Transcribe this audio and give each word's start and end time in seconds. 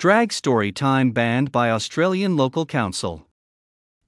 Drag 0.00 0.32
Story 0.32 0.72
Time 0.72 1.10
banned 1.10 1.52
by 1.52 1.70
Australian 1.70 2.34
Local 2.34 2.64
Council. 2.64 3.26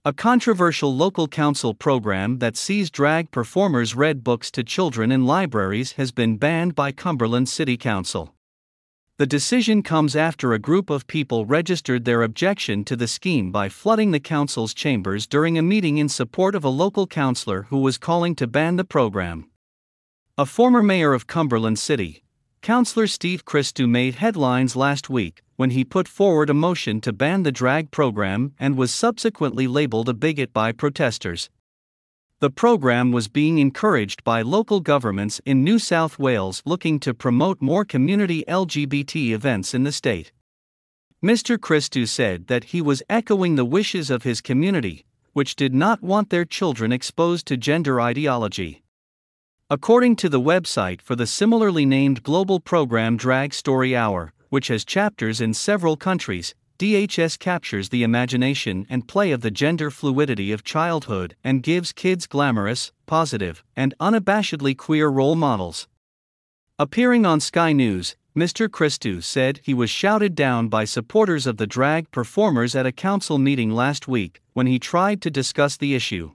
A 0.07 0.15
controversial 0.15 0.97
local 0.97 1.29
council 1.29 1.75
program 1.75 2.39
that 2.39 2.57
sees 2.57 2.91
drag 2.91 3.31
performers 3.31 3.95
read 3.95 4.25
books 4.25 4.51
to 4.53 4.65
children 4.65 5.13
in 5.13 5.27
libraries 5.27 5.93
has 5.99 6.11
been 6.11 6.39
banned 6.39 6.75
by 6.75 6.93
Cumberland 6.93 7.51
City 7.51 7.77
Council. 7.77 8.35
The 9.19 9.27
decision 9.27 9.83
comes 9.83 10.17
after 10.17 10.55
a 10.55 10.59
group 10.59 10.89
of 10.89 11.07
people 11.07 11.45
registered 11.45 12.07
their 12.07 12.23
objection 12.23 12.85
to 12.85 12.97
the 12.97 13.07
scheme 13.07 13.53
by 13.53 13.69
flooding 13.69 14.13
the 14.13 14.19
council's 14.19 14.73
chambers 14.73 15.27
during 15.27 15.59
a 15.59 15.63
meeting 15.63 15.99
in 15.99 16.09
support 16.09 16.55
of 16.55 16.65
a 16.65 16.71
local 16.71 17.07
councillor 17.07 17.65
who 17.65 17.77
was 17.77 17.99
calling 17.99 18.35
to 18.37 18.47
ban 18.47 18.77
the 18.77 18.85
program. 18.85 19.51
A 20.39 20.47
former 20.47 20.83
mayor 20.83 21.13
of 21.13 21.27
Cumberland 21.27 21.79
City, 21.79 22.23
Councillor 22.63 23.09
Steve 23.09 23.45
Christou 23.45 23.87
made 23.87 24.15
headlines 24.15 24.75
last 24.75 25.11
week 25.11 25.43
when 25.63 25.71
he 25.71 25.85
put 25.85 26.09
forward 26.09 26.51
a 26.51 26.55
motion 26.55 27.01
to 27.01 27.13
ban 27.13 27.45
the 27.45 27.53
drag 27.53 27.93
program 27.93 28.53
and 28.59 28.77
was 28.77 28.93
subsequently 28.93 29.69
labeled 29.69 30.09
a 30.09 30.13
bigot 30.13 30.53
by 30.53 30.73
protesters. 30.73 31.51
The 32.41 32.51
program 32.51 33.13
was 33.13 33.29
being 33.29 33.59
encouraged 33.59 34.25
by 34.25 34.43
local 34.43 34.81
governments 34.81 35.41
in 35.47 35.63
New 35.63 35.79
South 35.79 36.19
Wales 36.19 36.65
looking 36.67 36.99
to 36.99 37.15
promote 37.15 37.63
more 37.63 37.85
community 37.85 38.43
LGBT 38.49 39.31
events 39.31 39.73
in 39.73 39.85
the 39.85 39.93
state. 39.93 40.33
Mr. 41.25 41.57
Christou 41.57 42.09
said 42.09 42.49
that 42.49 42.65
he 42.75 42.83
was 42.83 43.05
echoing 43.09 43.55
the 43.55 43.65
wishes 43.65 44.11
of 44.11 44.25
his 44.25 44.41
community, 44.41 45.05
which 45.33 45.55
did 45.55 45.73
not 45.73 46.03
want 46.03 46.31
their 46.31 46.45
children 46.45 46.91
exposed 46.91 47.47
to 47.47 47.57
gender 47.57 48.01
ideology. 48.01 48.83
According 49.71 50.17
to 50.17 50.29
the 50.29 50.41
website 50.41 51.01
for 51.01 51.15
the 51.15 51.29
similarly 51.29 51.87
named 51.87 52.25
global 52.25 52.59
program 52.59 53.17
Drag 53.17 53.55
Story 53.55 53.95
Hour, 53.95 54.33
which 54.53 54.69
has 54.69 54.85
chapters 54.85 55.41
in 55.41 55.55
several 55.55 55.97
countries, 55.97 56.55
DHS 56.79 57.39
captures 57.39 57.89
the 57.89 58.03
imagination 58.03 58.87
and 58.91 59.09
play 59.09 59.33
of 59.33 59.41
the 59.41 59.51
gender 59.51 59.91
fluidity 59.91 60.53
of 60.53 60.63
childhood 60.63 61.35
and 61.43 61.63
gives 61.63 61.91
kids 61.91 62.27
glamorous, 62.27 62.93
positive, 63.07 63.65
and 63.75 63.95
unabashedly 63.99 64.77
queer 64.77 65.09
role 65.09 65.37
models. 65.37 65.89
Appearing 66.79 67.25
on 67.25 67.41
Sky 67.41 67.73
News, 67.73 68.15
Mr. 68.37 68.69
Christou 68.69 69.23
said 69.23 69.61
he 69.63 69.73
was 69.73 69.89
shouted 69.89 70.35
down 70.35 70.69
by 70.69 70.85
supporters 70.85 71.47
of 71.47 71.57
the 71.57 71.67
drag 71.67 72.11
performers 72.11 72.75
at 72.75 72.85
a 72.85 72.93
council 72.93 73.39
meeting 73.39 73.71
last 73.71 74.07
week 74.07 74.43
when 74.53 74.67
he 74.67 74.79
tried 74.79 75.23
to 75.23 75.31
discuss 75.31 75.79
the 75.79 75.95
issue. 75.95 76.33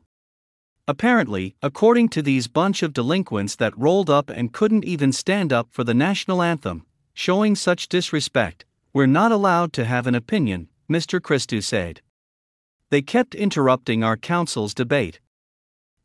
Apparently, 0.87 1.55
according 1.61 2.09
to 2.09 2.23
these 2.23 2.47
bunch 2.47 2.81
of 2.81 2.93
delinquents 2.93 3.55
that 3.57 3.77
rolled 3.77 4.09
up 4.09 4.31
and 4.31 4.53
couldn't 4.53 4.85
even 4.85 5.11
stand 5.11 5.53
up 5.53 5.67
for 5.69 5.83
the 5.83 5.93
national 5.93 6.41
anthem, 6.41 6.83
showing 7.17 7.55
such 7.55 7.87
disrespect, 7.87 8.63
we're 8.93 9.07
not 9.07 9.31
allowed 9.31 9.73
to 9.73 9.83
have 9.83 10.05
an 10.05 10.13
opinion, 10.13 10.67
Mr. 10.87 11.19
Christou 11.19 11.63
said. 11.63 11.99
They 12.91 13.01
kept 13.01 13.33
interrupting 13.33 14.03
our 14.03 14.15
council's 14.15 14.75
debate. 14.75 15.19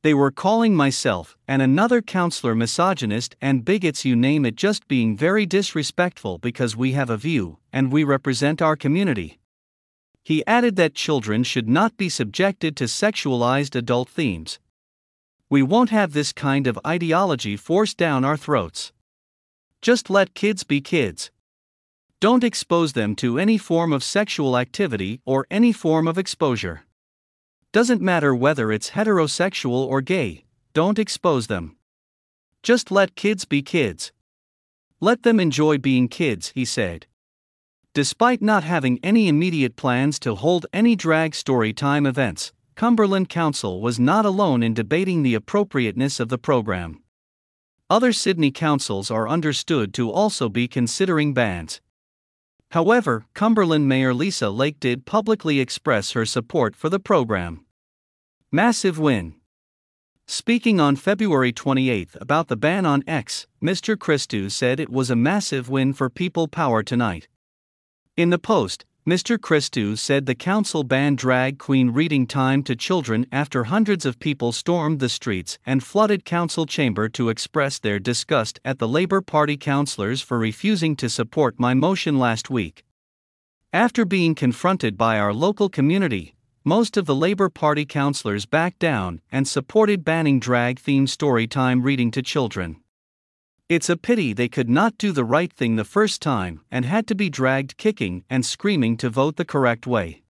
They 0.01 0.15
were 0.15 0.31
calling 0.31 0.75
myself 0.75 1.37
and 1.47 1.61
another 1.61 2.01
councillor 2.01 2.55
misogynist 2.55 3.37
and 3.43 3.63
bigots, 3.63 4.07
you 4.07 4.17
name 4.17 4.47
it, 4.47 4.57
just 4.57 4.89
being 4.89 5.15
very 5.15 5.45
disrespectful 5.45 6.39
because 6.39 6.79
we 6.79 6.93
have 6.93 7.11
a 7.11 7.19
view 7.19 7.59
and 7.75 7.93
we 7.93 8.05
represent 8.05 8.63
our 8.63 8.75
community. 8.75 9.39
He 10.25 10.47
added 10.47 10.77
that 10.77 10.95
children 10.95 11.45
should 11.45 11.69
not 11.69 11.99
be 11.99 12.09
subjected 12.09 12.75
to 12.79 12.85
sexualized 12.85 13.77
adult 13.77 14.09
themes, 14.09 14.59
we 15.51 15.63
won't 15.63 15.91
have 15.91 16.15
this 16.15 16.33
kind 16.33 16.67
of 16.67 16.79
ideology 16.87 17.59
forced 17.59 17.99
down 17.99 18.25
our 18.25 18.39
throats. 18.39 18.91
Just 19.83 20.09
let 20.09 20.35
kids 20.35 20.63
be 20.63 20.81
kids. 20.81 21.33
Don't 22.21 22.45
expose 22.45 22.93
them 22.93 23.17
to 23.17 23.37
any 23.37 23.59
form 23.59 23.93
of 23.93 24.05
sexual 24.05 24.57
activity 24.57 25.21
or 25.25 25.45
any 25.51 25.73
form 25.73 26.07
of 26.07 26.17
exposure. 26.17 26.85
Doesn't 27.73 28.01
matter 28.01 28.33
whether 28.33 28.71
it's 28.71 28.91
heterosexual 28.91 29.85
or 29.85 30.01
gay, 30.01 30.45
don't 30.73 31.01
expose 31.01 31.49
them. 31.49 31.75
Just 32.63 32.93
let 32.93 33.17
kids 33.17 33.45
be 33.45 33.61
kids. 33.61 34.13
Let 35.01 35.25
them 35.25 35.41
enjoy 35.41 35.79
being 35.79 36.07
kids, 36.07 36.53
he 36.55 36.65
said. 36.65 37.07
Despite 37.93 38.41
not 38.41 38.63
having 38.63 39.01
any 39.03 39.27
immediate 39.27 39.75
plans 39.75 40.21
to 40.21 40.37
hold 40.37 40.65
any 40.73 40.95
drag 40.95 41.35
story 41.35 41.73
time 41.73 42.07
events, 42.07 42.53
Cumberland 42.77 43.29
Council 43.29 43.81
was 43.81 43.99
not 43.99 44.25
alone 44.25 44.63
in 44.63 44.75
debating 44.75 45.25
the 45.25 45.35
appropriateness 45.35 46.21
of 46.21 46.29
the 46.29 46.39
program. 46.39 47.02
Other 47.91 48.13
Sydney 48.13 48.51
councils 48.51 49.11
are 49.11 49.29
understood 49.29 49.93
to 49.95 50.11
also 50.11 50.49
be 50.49 50.67
considering 50.67 51.35
bans. 51.35 51.81
However, 52.71 53.27
Cumberland 53.35 53.87
Mayor 53.87 54.15
Lisa 54.15 54.49
Lake 54.49 54.81
did 54.81 55.05
publicly 55.05 55.61
express 55.61 56.13
her 56.13 56.25
support 56.25 56.75
for 56.75 56.89
the 56.89 56.99
program. 56.99 57.67
Massive 58.51 58.99
win. 58.99 59.35
Speaking 60.27 60.81
on 60.81 60.97
February 60.97 61.53
28 61.53 62.17
about 62.21 62.49
the 62.49 62.57
ban 62.57 62.87
on 62.87 63.03
X, 63.07 63.47
Mr. 63.63 63.97
Christou 63.97 64.51
said 64.51 64.81
it 64.81 64.89
was 64.89 65.11
a 65.11 65.17
massive 65.17 65.69
win 65.69 65.93
for 65.93 66.09
people 66.09 66.49
power 66.49 66.83
tonight. 66.83 67.29
In 68.17 68.31
the 68.31 68.39
post, 68.39 68.87
Mr. 69.05 69.37
Christou 69.37 69.99
said 69.99 70.27
the 70.27 70.35
council 70.35 70.85
banned 70.85 71.19
drag 71.19 71.59
queen 71.59 71.91
reading 71.91 72.25
time 72.25 72.63
to 72.63 72.77
children 72.77 73.27
after 73.33 73.65
hundreds 73.65 74.07
of 74.07 74.21
people 74.21 74.53
stormed 74.53 75.01
the 75.01 75.09
streets 75.09 75.59
and 75.67 75.83
flooded 75.83 76.25
council 76.25 76.67
chamber 76.67 77.09
to 77.09 77.29
express 77.29 77.81
their 77.81 77.99
disgust 77.99 78.61
at 78.65 78.79
the 78.79 78.87
Labour 78.87 79.21
Party 79.21 79.57
councillors 79.57 80.21
for 80.21 80.39
refusing 80.39 80.95
to 80.95 81.09
support 81.09 81.59
my 81.59 81.75
motion 81.75 82.17
last 82.17 82.49
week. 82.49 82.85
After 83.73 84.05
being 84.05 84.37
confronted 84.37 84.97
by 84.97 85.19
our 85.19 85.35
local 85.35 85.69
community, 85.69 86.37
most 86.63 86.97
of 86.97 87.07
the 87.07 87.15
Labour 87.17 87.49
Party 87.49 87.85
councillors 87.85 88.47
backed 88.47 88.79
down 88.79 89.21
and 89.33 89.49
supported 89.49 90.05
banning 90.05 90.39
drag 90.39 90.79
themed 90.79 91.09
story 91.09 91.49
time 91.49 91.83
reading 91.83 92.13
to 92.13 92.23
children. 92.23 92.77
It's 93.73 93.89
a 93.89 93.97
pity 93.97 94.35
they 94.35 94.51
could 94.51 94.69
not 94.69 94.99
do 94.99 95.13
the 95.13 95.25
right 95.25 95.51
thing 95.51 95.77
the 95.77 95.93
first 95.97 96.21
time 96.21 96.61
and 96.71 96.85
had 96.85 97.07
to 97.07 97.15
be 97.15 97.31
dragged 97.31 97.79
kicking 97.79 98.23
and 98.29 98.45
screaming 98.45 98.99
to 98.99 99.09
vote 99.09 99.37
the 99.37 99.47
correct 99.47 99.87
way. 99.87 100.25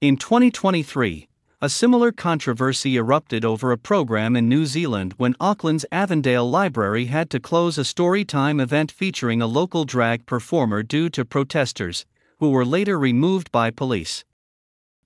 In 0.00 0.16
2023, 0.16 1.28
a 1.60 1.68
similar 1.68 2.10
controversy 2.10 2.96
erupted 2.96 3.44
over 3.44 3.70
a 3.70 3.76
program 3.76 4.34
in 4.34 4.48
New 4.48 4.64
Zealand 4.64 5.12
when 5.18 5.36
Auckland's 5.38 5.84
Avondale 5.92 6.50
Library 6.50 7.04
had 7.04 7.28
to 7.28 7.38
close 7.38 7.76
a 7.76 7.84
story 7.84 8.24
time 8.24 8.58
event 8.60 8.90
featuring 8.90 9.42
a 9.42 9.46
local 9.46 9.84
drag 9.84 10.24
performer 10.24 10.82
due 10.82 11.10
to 11.10 11.22
protesters, 11.22 12.06
who 12.38 12.48
were 12.48 12.64
later 12.64 12.98
removed 12.98 13.52
by 13.52 13.70
police. 13.70 14.24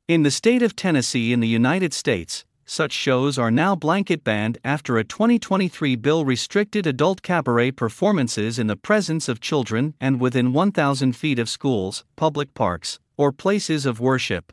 In 0.07 0.23
the 0.23 0.31
state 0.31 0.63
of 0.63 0.77
Tennessee 0.77 1.33
in 1.33 1.41
the 1.41 1.49
United 1.49 1.93
States, 1.93 2.45
such 2.69 2.93
shows 2.93 3.39
are 3.39 3.51
now 3.51 3.75
blanket 3.75 4.23
banned 4.23 4.59
after 4.63 4.99
a 4.99 5.05
2023 5.05 5.97
bill 5.97 6.25
restricted 6.25 6.87
adult 6.87 7.23
cabaret 7.23 7.71
performances 7.71 8.59
in 8.59 8.67
the 8.67 8.77
presence 8.77 9.29
of 9.29 9.41
children 9.41 9.95
and 10.01 10.21
within 10.21 10.53
1,000 10.53 11.15
feet 11.15 11.39
of 11.39 11.49
schools, 11.49 12.05
public 12.17 12.53
parks, 12.55 12.99
or 13.17 13.33
places 13.33 13.87
of 13.87 14.01
worship. 14.01 14.53